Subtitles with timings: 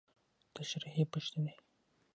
[0.55, 1.53] تشريحي پوښتنې: